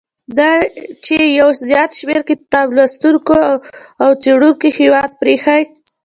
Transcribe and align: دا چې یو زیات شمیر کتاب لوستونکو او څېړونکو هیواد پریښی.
دا 0.37 0.51
چې 1.05 1.15
یو 1.39 1.49
زیات 1.67 1.89
شمیر 1.99 2.19
کتاب 2.29 2.67
لوستونکو 2.77 3.37
او 4.03 4.09
څېړونکو 4.21 4.67
هیواد 4.79 5.09
پریښی. 5.21 5.61